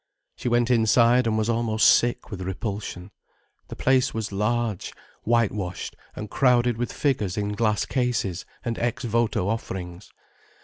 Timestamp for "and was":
1.27-1.47